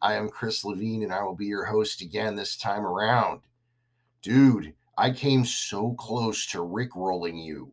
I 0.00 0.14
am 0.14 0.28
Chris 0.28 0.64
Levine, 0.64 1.02
and 1.02 1.12
I 1.12 1.22
will 1.24 1.34
be 1.34 1.46
your 1.46 1.64
host 1.64 2.00
again 2.00 2.36
this 2.36 2.56
time 2.56 2.86
around. 2.86 3.40
Dude, 4.22 4.74
I 4.96 5.10
came 5.10 5.44
so 5.44 5.92
close 5.94 6.46
to 6.48 6.62
Rick 6.62 6.94
rolling 6.94 7.36
you. 7.36 7.72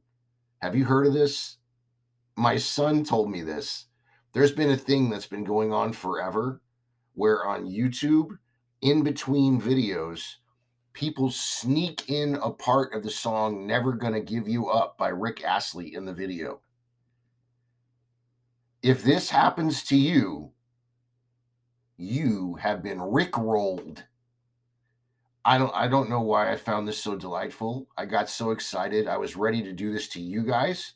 Have 0.61 0.75
you 0.75 0.85
heard 0.85 1.05
of 1.05 1.13
this? 1.13 1.57
My 2.35 2.57
son 2.57 3.03
told 3.03 3.29
me 3.29 3.41
this. 3.41 3.85
There's 4.33 4.51
been 4.51 4.71
a 4.71 4.77
thing 4.77 5.09
that's 5.09 5.27
been 5.27 5.43
going 5.43 5.71
on 5.71 5.93
forever 5.93 6.61
where 7.13 7.45
on 7.45 7.65
YouTube, 7.65 8.37
in 8.81 9.03
between 9.03 9.61
videos, 9.61 10.35
people 10.93 11.29
sneak 11.29 12.09
in 12.09 12.35
a 12.35 12.49
part 12.49 12.93
of 12.93 13.03
the 13.03 13.11
song 13.11 13.65
Never 13.67 13.93
Gonna 13.93 14.21
Give 14.21 14.47
You 14.47 14.67
Up 14.69 14.97
by 14.97 15.09
Rick 15.09 15.43
Astley 15.43 15.93
in 15.93 16.05
the 16.05 16.13
video. 16.13 16.61
If 18.81 19.03
this 19.03 19.29
happens 19.29 19.83
to 19.85 19.95
you, 19.95 20.51
you 21.97 22.55
have 22.55 22.83
been 22.83 22.99
rickrolled. 22.99 24.03
I 25.43 25.57
don't 25.57 25.73
I 25.75 25.87
don't 25.87 26.09
know 26.09 26.21
why 26.21 26.51
I 26.51 26.55
found 26.55 26.87
this 26.87 26.97
so 26.97 27.15
delightful. 27.15 27.87
I 27.97 28.05
got 28.05 28.29
so 28.29 28.51
excited. 28.51 29.07
I 29.07 29.17
was 29.17 29.35
ready 29.35 29.61
to 29.63 29.71
do 29.71 29.93
this 29.93 30.07
to 30.09 30.21
you 30.21 30.43
guys 30.43 30.93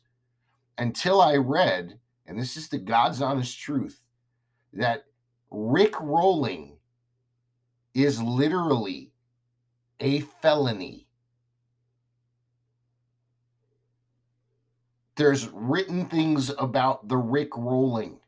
until 0.76 1.20
I 1.20 1.36
read, 1.36 2.00
and 2.26 2.38
this 2.38 2.56
is 2.56 2.68
the 2.68 2.78
God's 2.78 3.22
honest 3.22 3.58
truth, 3.60 4.04
that 4.72 5.04
Rick 5.50 6.00
rolling 6.00 6.78
is 7.94 8.22
literally 8.22 9.12
a 10.00 10.20
felony. 10.20 11.06
There's 15.16 15.48
written 15.48 16.06
things 16.06 16.50
about 16.58 17.08
the 17.08 17.18
Rick 17.18 17.56
rolling. 17.56 18.20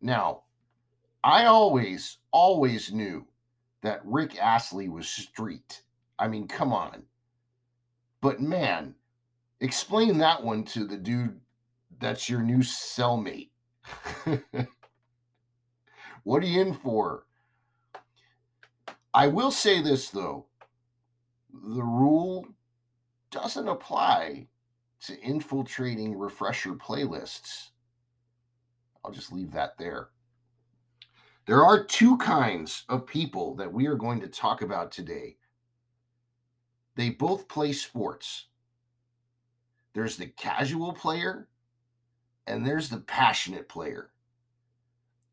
Now, 0.00 0.41
I 1.24 1.44
always, 1.44 2.18
always 2.32 2.92
knew 2.92 3.26
that 3.82 4.00
Rick 4.04 4.38
Astley 4.38 4.88
was 4.88 5.08
street. 5.08 5.82
I 6.18 6.28
mean, 6.28 6.48
come 6.48 6.72
on. 6.72 7.04
But 8.20 8.40
man, 8.40 8.94
explain 9.60 10.18
that 10.18 10.42
one 10.42 10.64
to 10.66 10.84
the 10.84 10.96
dude 10.96 11.40
that's 11.98 12.28
your 12.28 12.42
new 12.42 12.58
cellmate. 12.58 13.50
what 16.24 16.42
are 16.42 16.46
you 16.46 16.60
in 16.60 16.74
for? 16.74 17.26
I 19.14 19.26
will 19.26 19.50
say 19.50 19.82
this 19.82 20.08
though 20.08 20.46
the 21.52 21.82
rule 21.82 22.46
doesn't 23.30 23.68
apply 23.68 24.46
to 25.00 25.20
infiltrating 25.20 26.16
refresher 26.16 26.72
playlists. 26.74 27.70
I'll 29.04 29.10
just 29.10 29.32
leave 29.32 29.52
that 29.52 29.76
there. 29.78 30.08
There 31.46 31.64
are 31.64 31.84
two 31.84 32.16
kinds 32.18 32.84
of 32.88 33.06
people 33.06 33.54
that 33.56 33.72
we 33.72 33.86
are 33.86 33.96
going 33.96 34.20
to 34.20 34.28
talk 34.28 34.62
about 34.62 34.92
today. 34.92 35.36
They 36.94 37.10
both 37.10 37.48
play 37.48 37.72
sports. 37.72 38.46
There's 39.94 40.16
the 40.16 40.26
casual 40.26 40.92
player 40.92 41.48
and 42.46 42.66
there's 42.66 42.88
the 42.88 43.00
passionate 43.00 43.68
player 43.68 44.12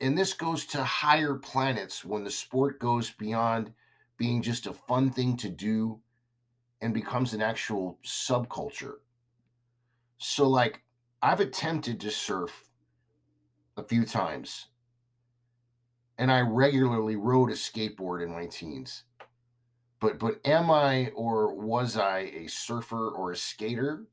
and 0.01 0.17
this 0.17 0.33
goes 0.33 0.65
to 0.67 0.83
higher 0.83 1.35
planets 1.35 2.05
when 2.05 2.23
the 2.23 2.31
sport 2.31 2.79
goes 2.79 3.11
beyond 3.11 3.73
being 4.17 4.41
just 4.41 4.65
a 4.65 4.73
fun 4.73 5.11
thing 5.11 5.35
to 5.37 5.49
do 5.49 5.99
and 6.81 6.93
becomes 6.93 7.33
an 7.33 7.41
actual 7.41 7.99
subculture. 8.05 8.95
So, 10.17 10.47
like, 10.47 10.81
I've 11.21 11.41
attempted 11.41 11.99
to 12.01 12.11
surf 12.11 12.65
a 13.75 13.83
few 13.83 14.05
times, 14.05 14.67
and 16.19 16.31
I 16.31 16.41
regularly 16.41 17.15
rode 17.15 17.49
a 17.49 17.55
skateboard 17.55 18.21
in 18.21 18.31
my 18.31 18.45
teens. 18.45 19.03
But 19.99 20.19
but 20.19 20.45
am 20.45 20.69
I 20.69 21.09
or 21.15 21.55
was 21.55 21.97
I 21.97 22.19
a 22.19 22.47
surfer 22.47 23.09
or 23.09 23.31
a 23.31 23.37
skater? 23.37 24.05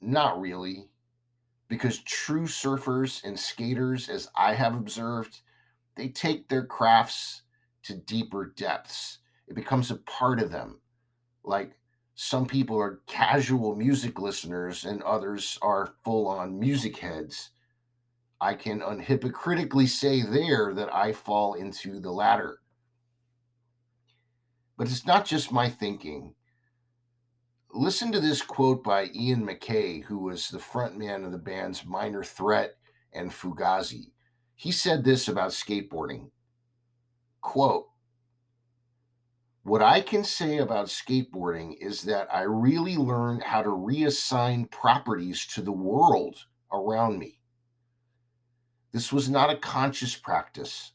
Not 0.00 0.40
really 0.40 0.88
because 1.68 1.98
true 1.98 2.46
surfers 2.46 3.24
and 3.24 3.38
skaters, 3.38 4.08
as 4.08 4.28
I 4.36 4.54
have 4.54 4.76
observed, 4.76 5.40
they 5.96 6.08
take 6.08 6.48
their 6.48 6.64
crafts 6.64 7.42
to 7.82 7.96
deeper 7.96 8.46
depths. 8.46 9.18
It 9.48 9.54
becomes 9.54 9.90
a 9.90 9.96
part 9.96 10.40
of 10.40 10.52
them. 10.52 10.80
Like 11.42 11.72
some 12.14 12.46
people 12.46 12.78
are 12.78 13.00
casual 13.06 13.74
music 13.74 14.20
listeners 14.20 14.84
and 14.84 15.02
others 15.02 15.58
are 15.60 15.94
full 16.04 16.28
on 16.28 16.60
music 16.60 16.98
heads. 16.98 17.50
I 18.40 18.54
can 18.54 18.80
unhypocritically 18.80 19.88
say 19.88 20.22
there 20.22 20.74
that 20.74 20.94
I 20.94 21.12
fall 21.12 21.54
into 21.54 22.00
the 22.00 22.10
latter. 22.10 22.60
But 24.76 24.88
it's 24.88 25.06
not 25.06 25.24
just 25.24 25.50
my 25.50 25.70
thinking. 25.70 26.34
Listen 27.72 28.12
to 28.12 28.20
this 28.20 28.42
quote 28.42 28.84
by 28.84 29.08
Ian 29.14 29.46
MacKaye, 29.46 30.04
who 30.04 30.18
was 30.18 30.48
the 30.48 30.58
frontman 30.58 31.24
of 31.24 31.32
the 31.32 31.38
bands 31.38 31.84
Minor 31.86 32.22
Threat 32.22 32.76
and 33.12 33.30
Fugazi. 33.30 34.12
He 34.54 34.70
said 34.70 35.04
this 35.04 35.28
about 35.28 35.50
skateboarding. 35.50 36.30
Quote, 37.40 37.86
what 39.62 39.82
I 39.82 40.00
can 40.00 40.22
say 40.22 40.58
about 40.58 40.86
skateboarding 40.86 41.74
is 41.80 42.02
that 42.02 42.28
I 42.32 42.42
really 42.42 42.96
learned 42.96 43.42
how 43.42 43.62
to 43.62 43.68
reassign 43.68 44.70
properties 44.70 45.44
to 45.54 45.60
the 45.60 45.72
world 45.72 46.36
around 46.72 47.18
me. 47.18 47.40
This 48.96 49.12
was 49.12 49.28
not 49.28 49.50
a 49.50 49.58
conscious 49.58 50.16
practice, 50.16 50.92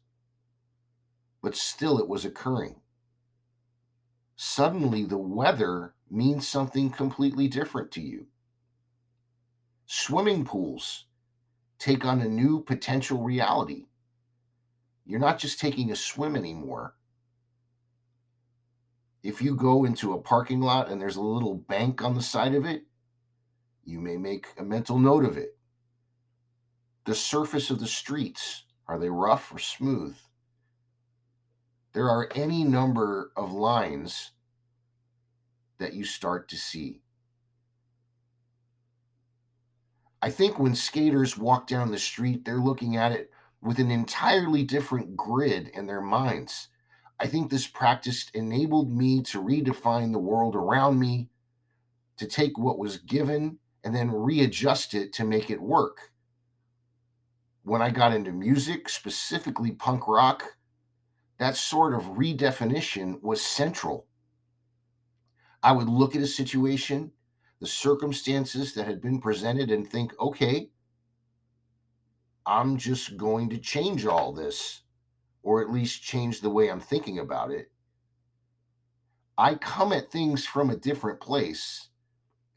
but 1.40 1.56
still 1.56 2.00
it 2.00 2.08
was 2.08 2.26
occurring. 2.26 2.78
Suddenly, 4.36 5.06
the 5.06 5.20
weather 5.20 5.94
means 6.10 6.48
something 6.48 6.90
completely 6.90 7.48
different 7.48 7.92
to 7.92 8.02
you. 8.02 8.26
Swimming 9.86 10.46
pools 10.46 11.06
take 11.78 12.04
on 12.04 12.22
a 12.22 12.28
new 12.28 12.64
potential 12.64 13.22
reality. 13.22 13.86
You're 15.06 15.20
not 15.20 15.38
just 15.38 15.60
taking 15.60 15.92
a 15.92 15.96
swim 15.96 16.36
anymore. 16.36 16.96
If 19.22 19.44
you 19.44 19.56
go 19.56 19.86
into 19.86 20.14
a 20.14 20.22
parking 20.22 20.62
lot 20.62 20.90
and 20.90 21.00
there's 21.00 21.18
a 21.18 21.22
little 21.22 21.54
bank 21.54 22.02
on 22.04 22.16
the 22.16 22.24
side 22.24 22.56
of 22.56 22.66
it, 22.66 22.86
you 23.86 24.00
may 24.00 24.18
make 24.18 24.48
a 24.58 24.64
mental 24.64 24.98
note 24.98 25.24
of 25.24 25.38
it. 25.38 25.56
The 27.06 27.16
surface 27.16 27.72
of 27.72 27.80
the 27.80 27.88
streets 27.88 28.64
are 28.88 29.00
they 29.00 29.10
rough 29.10 29.54
or 29.54 29.60
smooth? 29.60 30.16
There 31.94 32.10
are 32.10 32.30
any 32.36 32.64
number 32.64 33.32
of 33.36 33.52
lines 33.52 34.32
that 35.80 35.94
you 35.94 36.06
start 36.06 36.48
to 36.50 36.58
see. 36.58 37.02
I 40.22 40.30
think 40.30 40.60
when 40.60 40.76
skaters 40.76 41.38
walk 41.38 41.66
down 41.66 41.90
the 41.90 41.98
street, 41.98 42.46
they're 42.46 42.58
looking 42.58 42.96
at 42.96 43.12
it 43.12 43.32
with 43.62 43.80
an 43.80 43.90
entirely 43.90 44.64
different 44.64 45.18
grid 45.18 45.70
in 45.70 45.88
their 45.88 46.02
minds. 46.02 46.68
I 47.20 47.26
think 47.26 47.50
this 47.50 47.66
practice 47.68 48.28
enabled 48.34 48.92
me 48.92 49.24
to 49.24 49.42
redefine 49.42 50.12
the 50.12 50.20
world 50.20 50.56
around 50.56 51.00
me, 51.00 51.30
to 52.18 52.28
take 52.28 52.58
what 52.58 52.78
was 52.78 52.98
given 52.98 53.58
and 53.84 53.96
then 53.96 54.12
readjust 54.12 54.94
it 54.94 55.12
to 55.14 55.26
make 55.26 55.50
it 55.50 55.62
work. 55.62 56.11
When 57.64 57.82
I 57.82 57.90
got 57.92 58.14
into 58.14 58.32
music, 58.32 58.90
specifically 58.90 59.72
punk 59.72 60.08
rock, 60.08 60.44
that 61.38 61.56
sort 61.56 61.94
of 61.94 62.18
redefinition 62.18 63.22
was 63.22 63.42
central. 63.42 64.08
I 65.64 65.72
would 65.72 65.88
look 65.90 66.16
at 66.16 66.22
a 66.22 66.28
situation, 66.28 67.12
the 67.60 67.68
circumstances 67.68 68.74
that 68.74 68.88
had 68.88 69.02
been 69.02 69.22
presented, 69.22 69.70
and 69.70 69.88
think, 69.88 70.14
okay, 70.20 70.72
I'm 72.46 72.78
just 72.78 73.18
going 73.18 73.50
to 73.50 73.58
change 73.58 74.06
all 74.06 74.34
this, 74.34 74.82
or 75.44 75.62
at 75.62 75.72
least 75.72 76.02
change 76.02 76.42
the 76.42 76.50
way 76.50 76.70
I'm 76.70 76.80
thinking 76.80 77.20
about 77.20 77.52
it. 77.52 77.72
I 79.38 79.56
come 79.56 79.94
at 79.94 80.12
things 80.12 80.46
from 80.46 80.70
a 80.70 80.76
different 80.76 81.20
place. 81.20 81.90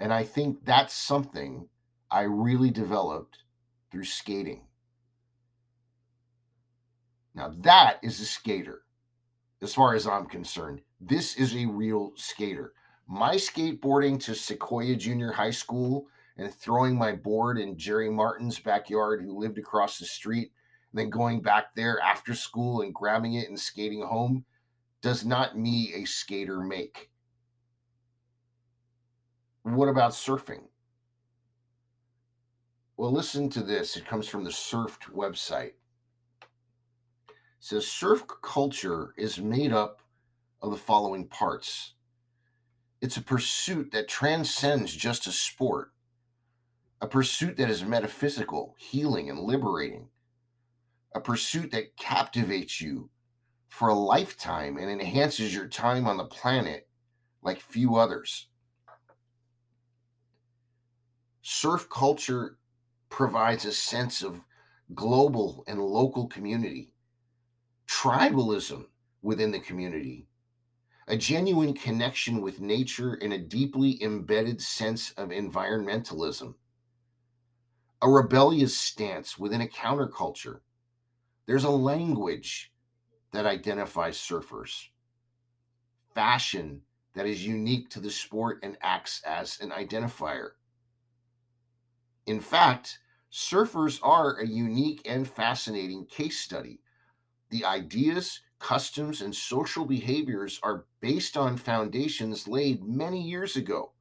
And 0.00 0.12
I 0.12 0.24
think 0.24 0.64
that's 0.64 0.92
something 0.92 1.68
I 2.10 2.22
really 2.22 2.70
developed 2.70 3.38
through 3.90 4.04
skating. 4.04 4.62
Now, 7.34 7.52
that 7.58 7.98
is 8.02 8.20
a 8.20 8.24
skater, 8.24 8.82
as 9.60 9.74
far 9.74 9.94
as 9.94 10.06
I'm 10.06 10.26
concerned. 10.26 10.82
This 11.00 11.36
is 11.36 11.54
a 11.54 11.66
real 11.66 12.12
skater. 12.16 12.72
My 13.06 13.34
skateboarding 13.34 14.22
to 14.24 14.34
Sequoia 14.34 14.94
Junior 14.94 15.32
High 15.32 15.50
School 15.50 16.06
and 16.36 16.52
throwing 16.52 16.96
my 16.96 17.12
board 17.12 17.58
in 17.58 17.76
Jerry 17.76 18.10
Martin's 18.10 18.58
backyard, 18.58 19.22
who 19.22 19.38
lived 19.38 19.58
across 19.58 19.98
the 19.98 20.06
street, 20.06 20.52
and 20.92 21.00
then 21.00 21.10
going 21.10 21.40
back 21.40 21.74
there 21.74 22.00
after 22.00 22.34
school 22.34 22.82
and 22.82 22.94
grabbing 22.94 23.34
it 23.34 23.48
and 23.48 23.58
skating 23.58 24.02
home 24.02 24.44
does 25.02 25.24
not 25.24 25.58
me 25.58 25.92
a 25.94 26.04
skater 26.04 26.60
make. 26.60 27.10
What 29.64 29.88
about 29.88 30.12
surfing? 30.12 30.64
Well, 32.96 33.12
listen 33.12 33.50
to 33.50 33.62
this. 33.62 33.96
It 33.96 34.06
comes 34.06 34.28
from 34.28 34.44
the 34.44 34.50
Surfed 34.50 35.12
website. 35.12 35.72
Says 37.64 37.86
surf 37.86 38.24
culture 38.42 39.14
is 39.16 39.40
made 39.40 39.72
up 39.72 40.02
of 40.60 40.70
the 40.70 40.76
following 40.76 41.26
parts. 41.26 41.94
It's 43.00 43.16
a 43.16 43.22
pursuit 43.22 43.90
that 43.92 44.06
transcends 44.06 44.94
just 44.94 45.26
a 45.26 45.32
sport, 45.32 45.92
a 47.00 47.06
pursuit 47.06 47.56
that 47.56 47.70
is 47.70 47.82
metaphysical, 47.82 48.74
healing, 48.76 49.30
and 49.30 49.40
liberating, 49.40 50.08
a 51.14 51.20
pursuit 51.20 51.70
that 51.70 51.96
captivates 51.96 52.82
you 52.82 53.08
for 53.66 53.88
a 53.88 53.94
lifetime 53.94 54.76
and 54.76 54.90
enhances 54.90 55.54
your 55.54 55.66
time 55.66 56.06
on 56.06 56.18
the 56.18 56.26
planet 56.26 56.86
like 57.40 57.62
few 57.62 57.96
others. 57.96 58.48
Surf 61.40 61.88
culture 61.88 62.58
provides 63.08 63.64
a 63.64 63.72
sense 63.72 64.22
of 64.22 64.42
global 64.94 65.64
and 65.66 65.80
local 65.80 66.26
community, 66.26 66.93
tribalism 67.86 68.86
within 69.22 69.50
the 69.50 69.60
community, 69.60 70.26
a 71.06 71.16
genuine 71.16 71.74
connection 71.74 72.40
with 72.40 72.60
nature, 72.60 73.14
and 73.14 73.32
a 73.32 73.38
deeply 73.38 74.02
embedded 74.02 74.60
sense 74.60 75.10
of 75.12 75.28
environmentalism, 75.30 76.54
a 78.00 78.08
rebellious 78.08 78.76
stance 78.76 79.38
within 79.38 79.60
a 79.60 79.66
counterculture. 79.66 80.60
There's 81.46 81.64
a 81.64 81.70
language 81.70 82.72
that 83.32 83.46
identifies 83.46 84.16
surfers, 84.16 84.88
fashion 86.14 86.82
that 87.14 87.26
is 87.26 87.46
unique 87.46 87.90
to 87.90 88.00
the 88.00 88.10
sport 88.10 88.60
and 88.62 88.76
acts 88.80 89.22
as 89.24 89.60
an 89.60 89.70
identifier. 89.70 90.50
In 92.26 92.40
fact, 92.40 92.98
surfers 93.32 93.98
are 94.02 94.38
a 94.38 94.46
unique 94.46 95.02
and 95.04 95.28
fascinating 95.28 96.06
case 96.06 96.40
study. 96.40 96.80
The 97.50 97.64
ideas, 97.64 98.40
customs, 98.58 99.20
and 99.20 99.34
social 99.34 99.84
behaviors 99.84 100.58
are 100.62 100.86
based 101.00 101.36
on 101.36 101.56
foundations 101.56 102.48
laid 102.48 102.82
many 102.84 103.22
years 103.22 103.56
ago. 103.56 103.92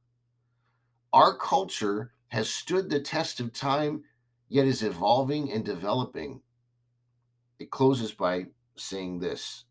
Our 1.12 1.36
culture 1.36 2.12
has 2.28 2.48
stood 2.48 2.90
the 2.90 3.00
test 3.00 3.40
of 3.40 3.52
time, 3.52 4.04
yet 4.48 4.66
is 4.66 4.82
evolving 4.82 5.52
and 5.52 5.64
developing. 5.64 6.40
It 7.58 7.70
closes 7.70 8.12
by 8.12 8.46
saying 8.76 9.20
this 9.20 9.64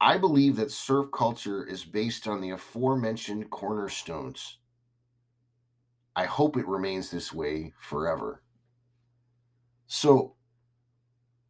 I 0.00 0.16
believe 0.16 0.56
that 0.56 0.70
surf 0.70 1.08
culture 1.12 1.64
is 1.64 1.84
based 1.84 2.26
on 2.26 2.40
the 2.40 2.50
aforementioned 2.50 3.50
cornerstones 3.50 4.60
I 6.16 6.24
hope 6.24 6.56
it 6.56 6.66
remains 6.66 7.10
this 7.10 7.32
way 7.32 7.72
forever. 7.78 8.42
So, 9.86 10.34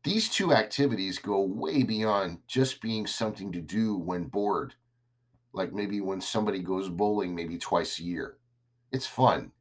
these 0.03 0.29
two 0.29 0.53
activities 0.53 1.19
go 1.19 1.43
way 1.43 1.83
beyond 1.83 2.39
just 2.47 2.81
being 2.81 3.07
something 3.07 3.53
to 3.53 3.61
do 3.61 3.97
when 3.97 4.25
bored, 4.25 4.75
like 5.53 5.73
maybe 5.73 6.01
when 6.01 6.21
somebody 6.21 6.61
goes 6.61 6.89
bowling 6.89 7.35
maybe 7.35 7.59
twice 7.59 7.99
a 7.99 8.05
year. 8.05 8.37
It's 8.93 9.07
fun, 9.07 9.53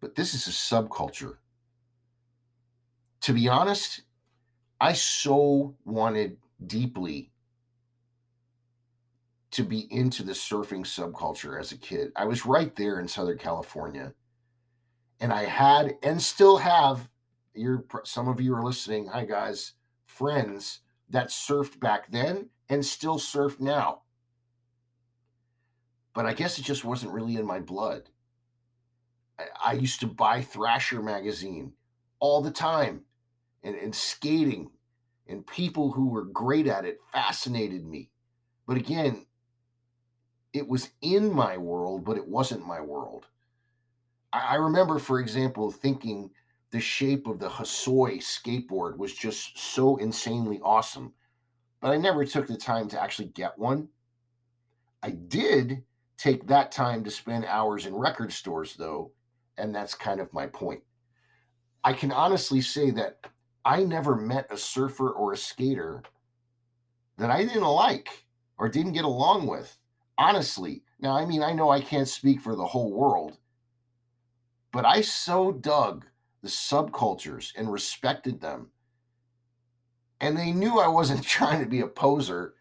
but 0.00 0.14
this 0.14 0.34
is 0.34 0.46
a 0.46 0.50
subculture. 0.50 1.36
To 3.22 3.32
be 3.32 3.48
honest, 3.48 4.02
I 4.80 4.92
so 4.92 5.74
wanted 5.84 6.38
deeply 6.66 7.30
to 9.52 9.64
be 9.64 9.86
into 9.90 10.22
the 10.22 10.32
surfing 10.32 10.84
subculture 10.84 11.58
as 11.58 11.72
a 11.72 11.78
kid. 11.78 12.12
I 12.14 12.24
was 12.24 12.44
right 12.46 12.74
there 12.76 13.00
in 13.00 13.08
Southern 13.08 13.38
California. 13.38 14.12
And 15.18 15.32
I 15.32 15.44
had 15.44 15.96
and 16.02 16.20
still 16.20 16.58
have 16.58 17.08
you're 17.56 17.84
some 18.04 18.28
of 18.28 18.40
you 18.40 18.54
are 18.54 18.64
listening. 18.64 19.06
Hi 19.06 19.24
guys, 19.24 19.72
friends 20.06 20.80
that 21.08 21.28
surfed 21.28 21.80
back 21.80 22.10
then 22.10 22.50
and 22.68 22.84
still 22.84 23.18
surf 23.18 23.60
now. 23.60 24.02
But 26.14 26.26
I 26.26 26.32
guess 26.32 26.58
it 26.58 26.62
just 26.62 26.84
wasn't 26.84 27.12
really 27.12 27.36
in 27.36 27.46
my 27.46 27.60
blood. 27.60 28.10
I, 29.38 29.44
I 29.64 29.72
used 29.74 30.00
to 30.00 30.06
buy 30.06 30.42
Thrasher 30.42 31.02
magazine 31.02 31.72
all 32.18 32.40
the 32.40 32.50
time 32.50 33.02
and, 33.62 33.76
and 33.76 33.94
skating 33.94 34.70
and 35.28 35.46
people 35.46 35.92
who 35.92 36.08
were 36.08 36.24
great 36.24 36.66
at 36.66 36.84
it 36.84 37.00
fascinated 37.12 37.84
me. 37.84 38.10
But 38.66 38.76
again, 38.76 39.26
it 40.52 40.66
was 40.68 40.90
in 41.02 41.32
my 41.32 41.58
world, 41.58 42.04
but 42.04 42.16
it 42.16 42.26
wasn't 42.26 42.66
my 42.66 42.80
world. 42.80 43.26
I, 44.32 44.52
I 44.52 44.54
remember, 44.54 44.98
for 44.98 45.20
example, 45.20 45.70
thinking 45.70 46.30
the 46.70 46.80
shape 46.80 47.26
of 47.26 47.38
the 47.38 47.48
Hosoi 47.48 48.18
skateboard 48.18 48.96
was 48.96 49.14
just 49.14 49.58
so 49.58 49.96
insanely 49.96 50.60
awesome, 50.62 51.12
but 51.80 51.90
I 51.92 51.96
never 51.96 52.24
took 52.24 52.46
the 52.46 52.56
time 52.56 52.88
to 52.88 53.00
actually 53.00 53.28
get 53.28 53.58
one. 53.58 53.88
I 55.02 55.10
did 55.10 55.82
take 56.16 56.46
that 56.46 56.72
time 56.72 57.04
to 57.04 57.10
spend 57.10 57.44
hours 57.44 57.86
in 57.86 57.94
record 57.94 58.32
stores, 58.32 58.74
though, 58.76 59.12
and 59.58 59.74
that's 59.74 59.94
kind 59.94 60.20
of 60.20 60.32
my 60.32 60.46
point. 60.46 60.82
I 61.84 61.92
can 61.92 62.10
honestly 62.10 62.60
say 62.60 62.90
that 62.92 63.18
I 63.64 63.84
never 63.84 64.16
met 64.16 64.50
a 64.50 64.56
surfer 64.56 65.10
or 65.10 65.32
a 65.32 65.36
skater 65.36 66.02
that 67.18 67.30
I 67.30 67.44
didn't 67.44 67.62
like 67.62 68.26
or 68.58 68.68
didn't 68.68 68.92
get 68.92 69.04
along 69.04 69.46
with 69.46 69.78
honestly, 70.18 70.82
now, 71.00 71.16
I 71.16 71.26
mean, 71.26 71.42
I 71.42 71.52
know 71.52 71.70
I 71.70 71.80
can't 71.80 72.08
speak 72.08 72.40
for 72.40 72.56
the 72.56 72.66
whole 72.66 72.92
world, 72.92 73.36
but 74.72 74.84
I 74.84 75.02
so 75.02 75.52
dug 75.52 76.06
the 76.46 76.52
subcultures 76.52 77.52
and 77.56 77.72
respected 77.72 78.40
them. 78.40 78.70
And 80.20 80.36
they 80.36 80.52
knew 80.52 80.78
I 80.78 80.88
wasn't 80.88 81.22
trying 81.36 81.60
to 81.62 81.68
be 81.68 81.80
a 81.80 81.86
poser. 81.86 82.54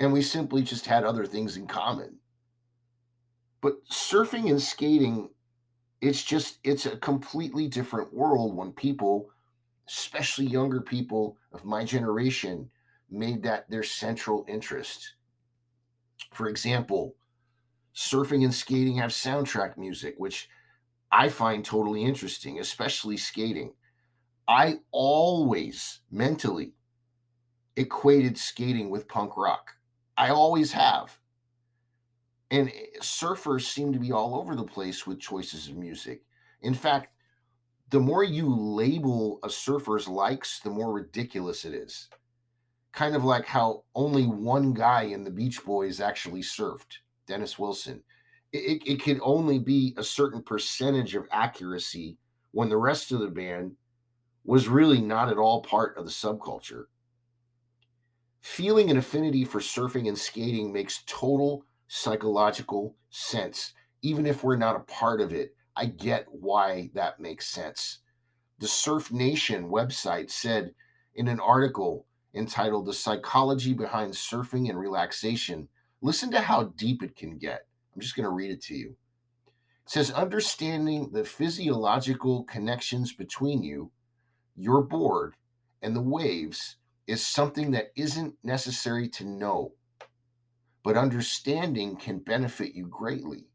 And 0.00 0.12
we 0.12 0.22
simply 0.22 0.62
just 0.62 0.86
had 0.86 1.04
other 1.04 1.24
things 1.24 1.56
in 1.56 1.66
common. 1.66 2.18
But 3.62 3.84
surfing 3.88 4.50
and 4.50 4.60
skating, 4.60 5.30
it's 6.00 6.22
just, 6.22 6.58
it's 6.62 6.86
a 6.86 6.96
completely 6.96 7.68
different 7.68 8.12
world 8.12 8.54
when 8.54 8.72
people, 8.72 9.30
especially 9.88 10.46
younger 10.46 10.80
people 10.80 11.38
of 11.52 11.64
my 11.64 11.84
generation, 11.84 12.70
made 13.10 13.42
that 13.44 13.70
their 13.70 13.82
central 13.82 14.44
interest 14.48 15.14
for 16.32 16.48
example, 16.48 17.14
surfing 17.94 18.44
and 18.44 18.54
skating 18.54 18.96
have 18.96 19.10
soundtrack 19.10 19.76
music, 19.76 20.14
which 20.18 20.48
I 21.10 21.28
find 21.28 21.64
totally 21.64 22.04
interesting, 22.04 22.58
especially 22.58 23.16
skating. 23.16 23.74
I 24.48 24.76
always 24.92 26.00
mentally 26.10 26.74
equated 27.76 28.38
skating 28.38 28.90
with 28.90 29.08
punk 29.08 29.36
rock. 29.36 29.72
I 30.16 30.30
always 30.30 30.72
have. 30.72 31.18
And 32.50 32.68
eh, 32.68 33.00
surfers 33.00 33.62
seem 33.62 33.92
to 33.92 33.98
be 33.98 34.12
all 34.12 34.36
over 34.36 34.54
the 34.54 34.64
place 34.64 35.06
with 35.06 35.20
choices 35.20 35.68
of 35.68 35.76
music. 35.76 36.22
In 36.62 36.74
fact, 36.74 37.10
the 37.90 38.00
more 38.00 38.24
you 38.24 38.48
label 38.54 39.38
a 39.44 39.50
surfer's 39.50 40.08
likes, 40.08 40.60
the 40.60 40.70
more 40.70 40.92
ridiculous 40.92 41.64
it 41.64 41.74
is 41.74 42.08
kind 42.96 43.14
of 43.14 43.24
like 43.24 43.44
how 43.44 43.84
only 43.94 44.24
one 44.24 44.72
guy 44.72 45.02
in 45.02 45.22
the 45.22 45.30
Beach 45.30 45.62
Boys 45.64 46.00
actually 46.00 46.40
surfed, 46.40 46.96
Dennis 47.28 47.58
Wilson. 47.58 48.02
It, 48.56 48.82
it, 48.86 49.02
could 49.02 49.20
only 49.22 49.58
be 49.58 49.94
a 49.96 50.04
certain 50.04 50.42
percentage 50.42 51.14
of 51.14 51.28
accuracy 51.30 52.18
when 52.52 52.68
the 52.68 52.76
rest 52.76 53.12
of 53.12 53.20
the 53.20 53.28
band 53.28 53.72
was 54.44 54.68
really 54.68 55.00
not 55.00 55.28
at 55.28 55.38
all 55.38 55.62
part 55.62 55.96
of 55.96 56.04
the 56.04 56.10
subculture. 56.10 56.84
Feeling 58.40 58.90
an 58.90 58.96
affinity 58.96 59.44
for 59.44 59.60
surfing 59.60 60.08
and 60.08 60.16
skating 60.16 60.72
makes 60.72 61.02
total 61.06 61.64
psychological 61.88 62.96
sense. 63.10 63.74
Even 64.02 64.26
if 64.26 64.44
we're 64.44 64.56
not 64.56 64.76
a 64.76 64.80
part 64.80 65.20
of 65.20 65.32
it, 65.32 65.54
I 65.74 65.86
get 65.86 66.26
why 66.30 66.90
that 66.94 67.20
makes 67.20 67.48
sense. 67.48 67.98
The 68.58 68.68
Surf 68.68 69.12
Nation 69.12 69.68
website 69.68 70.30
said 70.30 70.74
in 71.14 71.28
an 71.28 71.40
article 71.40 72.06
entitled 72.34 72.86
The 72.86 72.94
Psychology 72.94 73.74
Behind 73.74 74.12
Surfing 74.12 74.70
and 74.70 74.78
Relaxation. 74.78 75.68
Listen 76.00 76.30
to 76.30 76.40
how 76.40 76.64
deep 76.76 77.02
it 77.02 77.16
can 77.16 77.36
get. 77.36 77.65
I'm 77.96 78.02
just 78.02 78.14
going 78.14 78.24
to 78.24 78.30
read 78.30 78.50
it 78.50 78.60
to 78.64 78.74
you. 78.74 78.94
It 79.86 79.90
says, 79.90 80.10
Understanding 80.10 81.10
the 81.12 81.24
physiological 81.24 82.44
connections 82.44 83.14
between 83.14 83.62
you, 83.62 83.90
your 84.54 84.82
board, 84.82 85.34
and 85.80 85.96
the 85.96 86.02
waves 86.02 86.76
is 87.06 87.26
something 87.26 87.70
that 87.70 87.92
isn't 87.96 88.34
necessary 88.44 89.08
to 89.08 89.24
know, 89.24 89.72
but 90.84 90.98
understanding 90.98 91.96
can 91.96 92.18
benefit 92.18 92.74
you 92.74 92.86
greatly. 92.86 93.46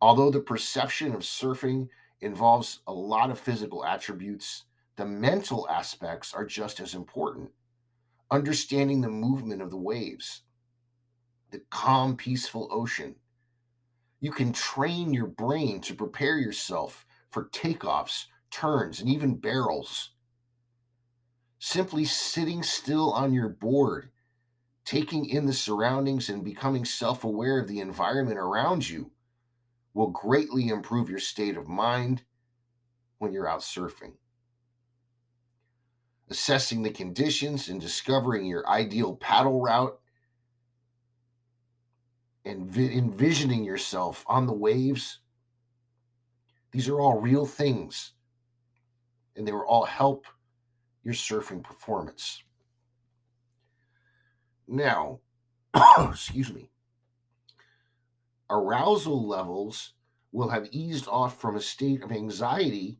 Although 0.00 0.32
the 0.32 0.40
perception 0.40 1.14
of 1.14 1.20
surfing 1.20 1.88
involves 2.20 2.80
a 2.88 2.92
lot 2.92 3.30
of 3.30 3.38
physical 3.38 3.84
attributes, 3.84 4.64
the 4.96 5.06
mental 5.06 5.68
aspects 5.68 6.34
are 6.34 6.44
just 6.44 6.80
as 6.80 6.94
important. 6.94 7.50
Understanding 8.32 9.00
the 9.00 9.08
movement 9.08 9.62
of 9.62 9.70
the 9.70 9.76
waves, 9.76 10.42
the 11.52 11.60
calm, 11.70 12.16
peaceful 12.16 12.68
ocean. 12.72 13.14
You 14.20 14.32
can 14.32 14.52
train 14.52 15.14
your 15.14 15.26
brain 15.26 15.80
to 15.82 15.94
prepare 15.94 16.38
yourself 16.38 17.06
for 17.30 17.44
takeoffs, 17.44 18.26
turns, 18.50 19.00
and 19.00 19.08
even 19.08 19.36
barrels. 19.36 20.10
Simply 21.58 22.04
sitting 22.04 22.62
still 22.62 23.12
on 23.12 23.32
your 23.32 23.48
board, 23.48 24.10
taking 24.84 25.26
in 25.26 25.46
the 25.46 25.52
surroundings, 25.52 26.28
and 26.28 26.44
becoming 26.44 26.84
self 26.84 27.22
aware 27.24 27.60
of 27.60 27.68
the 27.68 27.80
environment 27.80 28.38
around 28.38 28.88
you 28.88 29.12
will 29.94 30.08
greatly 30.08 30.68
improve 30.68 31.10
your 31.10 31.18
state 31.18 31.56
of 31.56 31.68
mind 31.68 32.22
when 33.18 33.32
you're 33.32 33.48
out 33.48 33.60
surfing. 33.60 34.14
Assessing 36.30 36.82
the 36.82 36.90
conditions 36.90 37.68
and 37.68 37.80
discovering 37.80 38.44
your 38.44 38.68
ideal 38.68 39.16
paddle 39.16 39.60
route 39.60 39.98
and 42.48 42.66
vi- 42.66 42.96
envisioning 42.96 43.64
yourself 43.64 44.24
on 44.26 44.46
the 44.46 44.52
waves. 44.52 45.20
These 46.72 46.88
are 46.88 47.00
all 47.00 47.20
real 47.20 47.46
things, 47.46 48.12
and 49.36 49.46
they 49.46 49.52
will 49.52 49.66
all 49.66 49.84
help 49.84 50.26
your 51.04 51.14
surfing 51.14 51.62
performance. 51.62 52.42
Now, 54.66 55.20
excuse 55.98 56.52
me, 56.52 56.70
arousal 58.50 59.26
levels 59.26 59.92
will 60.32 60.48
have 60.48 60.68
eased 60.72 61.08
off 61.08 61.40
from 61.40 61.56
a 61.56 61.60
state 61.60 62.02
of 62.02 62.12
anxiety 62.12 62.98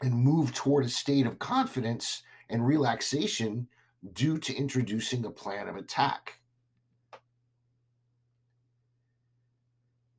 and 0.00 0.14
move 0.14 0.52
toward 0.54 0.84
a 0.84 0.88
state 0.88 1.26
of 1.26 1.38
confidence 1.38 2.22
and 2.48 2.66
relaxation 2.66 3.68
due 4.12 4.38
to 4.38 4.54
introducing 4.54 5.24
a 5.24 5.30
plan 5.30 5.68
of 5.68 5.76
attack. 5.76 6.41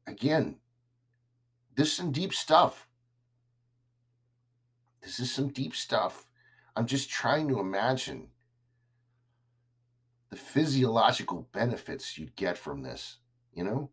Again, 0.07 0.57
this 1.75 1.89
is 1.89 1.93
some 1.93 2.11
deep 2.11 2.33
stuff. 2.33 2.87
This 5.01 5.19
is 5.19 5.31
some 5.31 5.49
deep 5.49 5.75
stuff. 5.75 6.27
I'm 6.75 6.85
just 6.85 7.09
trying 7.09 7.47
to 7.49 7.59
imagine 7.59 8.27
the 10.29 10.35
physiological 10.35 11.47
benefits 11.51 12.17
you'd 12.17 12.35
get 12.35 12.57
from 12.57 12.81
this, 12.81 13.17
you 13.53 13.63
know? 13.63 13.91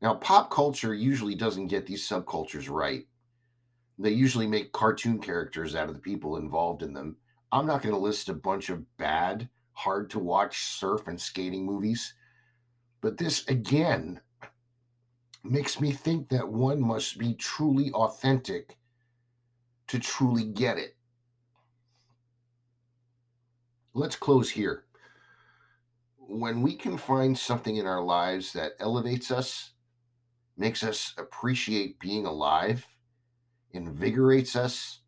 Now, 0.00 0.14
pop 0.14 0.50
culture 0.50 0.94
usually 0.94 1.34
doesn't 1.34 1.68
get 1.68 1.86
these 1.86 2.08
subcultures 2.08 2.70
right. 2.70 3.06
They 3.98 4.10
usually 4.10 4.46
make 4.46 4.72
cartoon 4.72 5.18
characters 5.20 5.74
out 5.76 5.88
of 5.88 5.94
the 5.94 6.00
people 6.00 6.38
involved 6.38 6.82
in 6.82 6.92
them. 6.92 7.16
I'm 7.52 7.66
not 7.66 7.82
going 7.82 7.94
to 7.94 8.00
list 8.00 8.28
a 8.28 8.34
bunch 8.34 8.70
of 8.70 8.96
bad, 8.96 9.48
hard 9.74 10.10
to 10.10 10.18
watch 10.18 10.64
surf 10.64 11.06
and 11.06 11.20
skating 11.20 11.66
movies, 11.66 12.14
but 13.00 13.18
this 13.18 13.46
again 13.46 14.20
makes 15.44 15.80
me 15.80 15.92
think 15.92 16.28
that 16.28 16.48
one 16.48 16.80
must 16.80 17.18
be 17.18 17.34
truly 17.34 17.90
authentic 17.92 18.76
to 19.88 19.98
truly 19.98 20.44
get 20.44 20.78
it. 20.78 20.96
Let's 23.94 24.16
close 24.16 24.50
here. 24.50 24.84
When 26.16 26.62
we 26.62 26.76
can 26.76 26.96
find 26.96 27.36
something 27.36 27.76
in 27.76 27.86
our 27.86 28.02
lives 28.02 28.52
that 28.54 28.72
elevates 28.80 29.30
us, 29.30 29.72
makes 30.56 30.82
us 30.82 31.12
appreciate 31.18 31.98
being 31.98 32.24
alive, 32.24 32.86
invigorates 33.72 34.56
us, 34.56 35.00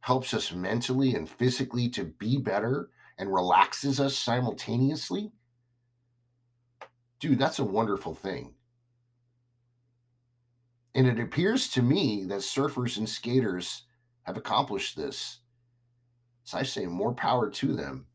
helps 0.00 0.34
us 0.34 0.52
mentally 0.52 1.14
and 1.14 1.28
physically 1.28 1.88
to 1.88 2.04
be 2.04 2.36
better, 2.36 2.90
and 3.18 3.32
relaxes 3.32 4.00
us 4.00 4.16
simultaneously, 4.16 5.32
dude, 7.20 7.38
that's 7.38 7.58
a 7.58 7.64
wonderful 7.64 8.14
thing. 8.14 8.54
And 10.94 11.06
it 11.06 11.18
appears 11.18 11.68
to 11.70 11.82
me 11.82 12.24
that 12.26 12.40
surfers 12.40 12.98
and 12.98 13.08
skaters 13.08 13.84
have 14.22 14.36
accomplished 14.36 14.96
this. 14.96 15.38
So 16.44 16.58
I 16.58 16.62
say 16.64 16.86
more 16.86 17.14
power 17.14 17.48
to 17.50 17.74
them. 17.74 18.06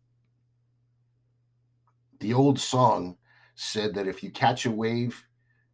The 2.19 2.33
old 2.33 2.59
song 2.59 3.17
said 3.55 3.95
that 3.95 4.07
if 4.07 4.21
you 4.23 4.31
catch 4.31 4.65
a 4.65 4.71
wave, 4.71 5.25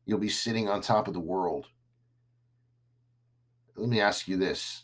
you'll 0.06 0.20
be 0.20 0.30
sitting 0.30 0.70
on 0.70 0.82
top 0.82 1.08
of 1.08 1.14
the 1.14 1.20
world. 1.20 1.68
Let 3.76 3.90
me 3.90 4.00
ask 4.00 4.28
you 4.28 4.38
this 4.38 4.84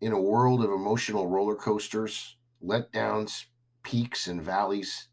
in 0.00 0.12
a 0.12 0.20
world 0.20 0.62
of 0.62 0.70
emotional 0.70 1.26
roller 1.26 1.56
coasters, 1.56 2.36
letdowns, 2.64 3.46
peaks, 3.82 4.26
and 4.26 4.42
valleys, 4.42 5.08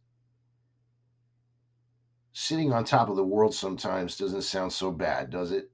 sitting 2.33 2.73
on 2.73 2.83
top 2.83 3.09
of 3.09 3.15
the 3.15 3.23
world 3.23 3.53
sometimes 3.53 4.17
doesn't 4.17 4.43
sound 4.43 4.71
so 4.71 4.91
bad, 4.91 5.29
does 5.29 5.51
it? 5.51 5.71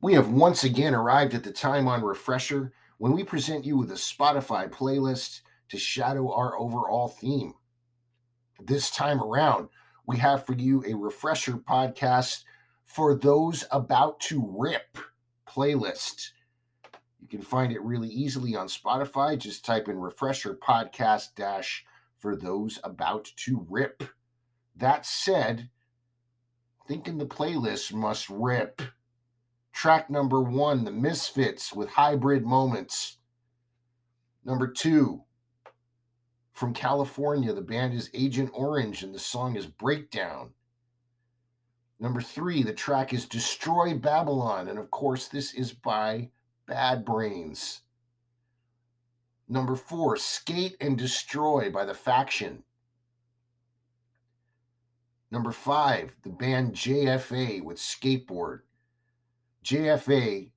We 0.00 0.14
have 0.14 0.30
once 0.30 0.62
again 0.62 0.94
arrived 0.94 1.34
at 1.34 1.42
the 1.42 1.50
time 1.50 1.88
on 1.88 2.04
Refresher 2.04 2.72
when 2.98 3.10
we 3.10 3.24
present 3.24 3.64
you 3.64 3.76
with 3.76 3.90
a 3.90 3.94
Spotify 3.94 4.70
playlist 4.70 5.40
to 5.70 5.76
shadow 5.76 6.32
our 6.32 6.56
overall 6.56 7.08
theme. 7.08 7.54
This 8.60 8.92
time 8.92 9.20
around, 9.20 9.70
we 10.06 10.18
have 10.18 10.46
for 10.46 10.52
you 10.52 10.84
a 10.86 10.94
Refresher 10.94 11.54
podcast 11.54 12.44
for 12.84 13.16
those 13.16 13.64
about 13.72 14.20
to 14.20 14.54
rip 14.56 14.98
playlist. 15.48 16.30
You 17.20 17.26
can 17.26 17.42
find 17.42 17.72
it 17.72 17.82
really 17.82 18.08
easily 18.08 18.54
on 18.54 18.68
Spotify. 18.68 19.36
Just 19.36 19.64
type 19.64 19.88
in 19.88 19.98
Refresher 19.98 20.54
podcast 20.54 21.34
dash 21.34 21.84
for 22.18 22.36
those 22.36 22.78
about 22.84 23.32
to 23.38 23.66
rip. 23.68 24.04
That 24.76 25.04
said, 25.04 25.70
thinking 26.86 27.18
the 27.18 27.26
playlist 27.26 27.92
must 27.92 28.30
rip. 28.30 28.80
Track 29.78 30.10
number 30.10 30.42
one, 30.42 30.82
The 30.82 30.90
Misfits 30.90 31.72
with 31.72 31.90
Hybrid 31.90 32.44
Moments. 32.44 33.18
Number 34.44 34.66
two, 34.66 35.22
from 36.52 36.74
California, 36.74 37.52
the 37.52 37.60
band 37.60 37.94
is 37.94 38.10
Agent 38.12 38.50
Orange 38.52 39.04
and 39.04 39.14
the 39.14 39.20
song 39.20 39.54
is 39.54 39.66
Breakdown. 39.66 40.50
Number 42.00 42.20
three, 42.20 42.64
the 42.64 42.72
track 42.72 43.12
is 43.12 43.24
Destroy 43.24 43.94
Babylon. 43.94 44.66
And 44.66 44.80
of 44.80 44.90
course, 44.90 45.28
this 45.28 45.54
is 45.54 45.72
by 45.72 46.30
Bad 46.66 47.04
Brains. 47.04 47.82
Number 49.48 49.76
four, 49.76 50.16
Skate 50.16 50.76
and 50.80 50.98
Destroy 50.98 51.70
by 51.70 51.84
The 51.84 51.94
Faction. 51.94 52.64
Number 55.30 55.52
five, 55.52 56.16
the 56.24 56.30
band 56.30 56.72
JFA 56.72 57.62
with 57.62 57.76
Skateboard. 57.78 58.62
JFA, 59.68 60.48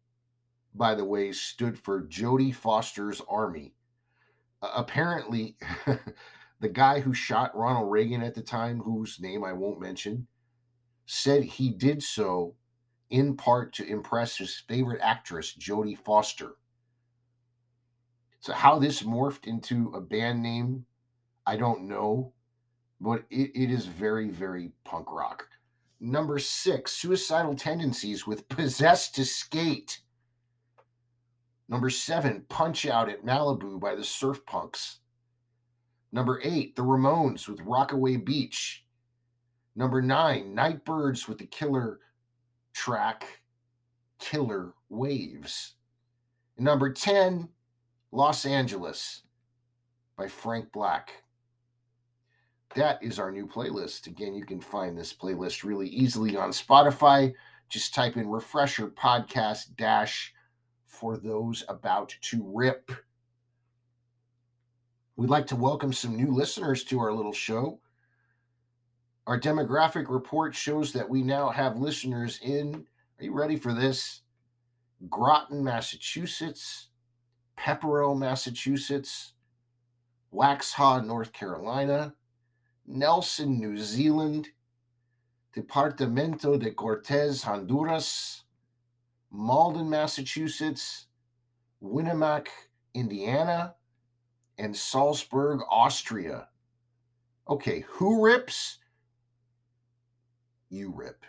by 0.74 0.96
the 0.96 1.04
way, 1.04 1.34
stood 1.34 1.78
for 1.78 2.04
Jodie 2.04 2.56
Foster's 2.56 3.22
Army. 3.28 3.74
Uh, 4.62 4.72
apparently, 4.74 5.58
the 6.62 6.70
guy 6.70 7.02
who 7.02 7.14
shot 7.14 7.54
Ronald 7.54 7.92
Reagan 7.92 8.24
at 8.24 8.36
the 8.36 8.42
time, 8.42 8.80
whose 8.80 9.20
name 9.20 9.44
I 9.44 9.52
won't 9.52 9.82
mention, 9.82 10.28
said 11.06 11.44
he 11.44 11.72
did 11.72 12.02
so 12.02 12.56
in 13.10 13.36
part 13.36 13.74
to 13.74 13.86
impress 13.86 14.38
his 14.38 14.64
favorite 14.66 15.02
actress, 15.02 15.54
Jodie 15.60 15.98
Foster. 15.98 16.54
So, 18.40 18.54
how 18.54 18.80
this 18.80 19.02
morphed 19.02 19.46
into 19.46 19.92
a 19.94 20.00
band 20.00 20.42
name, 20.42 20.86
I 21.46 21.58
don't 21.58 21.90
know, 21.90 22.32
but 23.02 23.26
it, 23.30 23.52
it 23.56 23.72
is 23.72 23.88
very, 23.88 24.30
very 24.30 24.72
punk 24.86 25.12
rock. 25.12 25.50
Number 26.04 26.40
six, 26.40 26.94
suicidal 26.94 27.54
tendencies 27.54 28.26
with 28.26 28.50
Possessed 28.50 29.14
to 29.16 29.24
Skate. 29.24 30.02
Number 31.70 31.92
seven, 31.92 32.44
Punch 32.50 32.88
Out 32.88 33.08
at 33.08 33.24
Malibu 33.24 33.80
by 33.80 33.94
the 33.94 34.04
Surf 34.04 34.44
Punks. 34.48 34.98
Number 36.12 36.42
eight, 36.44 36.76
The 36.76 36.82
Ramones 36.82 37.48
with 37.48 37.62
Rockaway 37.62 38.18
Beach. 38.18 38.84
Number 39.76 40.02
nine, 40.02 40.56
Nightbirds 40.56 41.28
with 41.28 41.38
the 41.38 41.46
killer 41.46 42.00
track 42.74 43.44
Killer 44.20 44.74
Waves. 44.90 45.76
Number 46.58 46.92
10, 46.92 47.48
Los 48.12 48.46
Angeles 48.46 49.22
by 50.18 50.28
Frank 50.28 50.72
Black 50.72 51.24
that 52.76 53.02
is 53.04 53.20
our 53.20 53.32
new 53.32 53.48
playlist. 53.48 54.08
Again, 54.08 54.34
you 54.34 54.46
can 54.46 54.62
find 54.62 54.98
this 54.98 55.14
playlist 55.14 55.64
really 55.64 55.88
easily 55.90 56.38
on 56.38 56.52
Spotify. 56.52 57.34
Just 57.70 57.94
type 57.94 58.18
in 58.18 58.30
refresher 58.30 58.88
podcast 58.88 59.76
dash 59.78 60.34
for 60.86 61.18
those 61.18 61.64
about 61.70 62.16
to 62.22 62.44
rip. 62.54 62.92
We'd 65.16 65.30
like 65.30 65.48
to 65.48 65.56
welcome 65.56 65.94
some 65.94 66.16
new 66.16 66.32
listeners 66.32 66.84
to 66.86 67.00
our 67.00 67.14
little 67.14 67.34
show. 67.34 67.80
Our 69.28 69.40
demographic 69.40 70.10
report 70.10 70.56
shows 70.56 70.92
that 70.94 71.08
we 71.08 71.22
now 71.22 71.50
have 71.50 71.78
listeners 71.78 72.40
in, 72.42 72.86
are 73.20 73.24
you 73.24 73.34
ready 73.34 73.56
for 73.56 73.74
this? 73.74 74.22
Groton, 75.10 75.64
Massachusetts, 75.64 76.90
Pepperell, 77.58 78.18
Massachusetts, 78.18 79.34
Waxhaw, 80.34 81.06
North 81.06 81.34
Carolina, 81.34 82.14
Nelson, 82.92 83.58
New 83.58 83.78
Zealand, 83.78 84.50
Departamento 85.56 86.60
de 86.60 86.72
Cortés, 86.72 87.44
Honduras, 87.44 88.44
Malden, 89.32 89.90
Massachusetts, 89.90 91.08
Winamac, 91.82 92.48
Indiana, 92.94 93.76
and 94.58 94.76
Salzburg, 94.76 95.62
Austria. 95.70 96.50
Okay, 97.50 97.86
who 97.88 98.24
rips? 98.24 98.80
You 100.70 100.94
rip. 100.94 101.26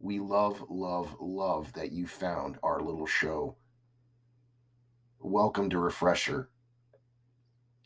We 0.00 0.20
love, 0.20 0.64
love, 0.68 1.16
love 1.18 1.72
that 1.72 1.92
you 1.92 2.06
found 2.06 2.58
our 2.62 2.80
little 2.80 3.06
show. 3.06 3.56
Welcome 5.18 5.70
to 5.70 5.78
Refresher. 5.78 6.50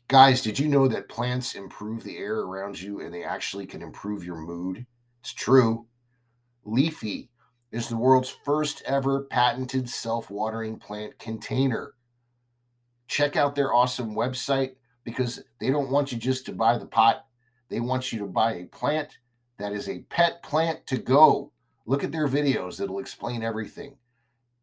Guys, 0.08 0.40
did 0.40 0.58
you 0.58 0.68
know 0.68 0.88
that 0.88 1.10
plants 1.10 1.54
improve 1.54 2.02
the 2.02 2.16
air 2.16 2.38
around 2.38 2.80
you 2.80 3.02
and 3.02 3.12
they 3.12 3.24
actually 3.24 3.66
can 3.66 3.82
improve 3.82 4.24
your 4.24 4.38
mood? 4.38 4.86
It's 5.20 5.34
true. 5.34 5.84
Leafy 6.64 7.28
is 7.72 7.88
the 7.88 7.96
world's 7.96 8.34
first 8.42 8.82
ever 8.86 9.24
patented 9.24 9.86
self 9.86 10.30
watering 10.30 10.78
plant 10.78 11.18
container. 11.18 11.92
Check 13.06 13.36
out 13.36 13.54
their 13.54 13.74
awesome 13.74 14.14
website 14.14 14.76
because 15.04 15.44
they 15.60 15.68
don't 15.68 15.90
want 15.90 16.10
you 16.10 16.16
just 16.16 16.46
to 16.46 16.52
buy 16.52 16.78
the 16.78 16.86
pot, 16.86 17.26
they 17.68 17.80
want 17.80 18.10
you 18.10 18.18
to 18.20 18.26
buy 18.26 18.54
a 18.54 18.64
plant 18.64 19.18
that 19.58 19.72
is 19.72 19.90
a 19.90 20.06
pet 20.08 20.42
plant 20.42 20.86
to 20.86 20.96
go. 20.96 21.52
Look 21.84 22.02
at 22.02 22.12
their 22.12 22.28
videos, 22.28 22.80
it'll 22.80 22.98
explain 22.98 23.42
everything. 23.42 23.94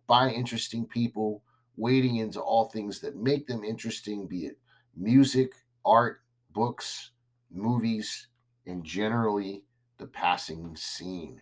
by 0.08 0.30
interesting 0.30 0.88
people, 0.88 1.44
wading 1.76 2.16
into 2.16 2.40
all 2.40 2.70
things 2.70 3.02
that 3.02 3.18
make 3.18 3.46
them 3.46 3.66
interesting, 3.66 4.26
be 4.26 4.46
it 4.46 4.58
music, 4.96 5.52
art, 5.86 6.22
books, 6.52 7.12
movies, 7.52 8.28
and 8.66 8.86
generally 8.86 9.66
the 9.98 10.08
passing 10.08 10.74
scene. 10.78 11.42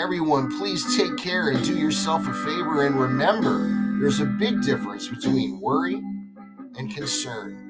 Everyone, 0.00 0.50
please 0.58 0.96
take 0.96 1.16
care 1.16 1.50
and 1.50 1.64
do 1.64 1.78
yourself 1.78 2.26
a 2.26 2.34
favor 2.34 2.86
and 2.86 2.96
remember 2.96 3.68
there's 4.00 4.18
a 4.18 4.26
big 4.26 4.62
difference 4.62 5.06
between 5.06 5.60
worry 5.60 6.02
and 6.76 6.92
concern. 6.92 7.69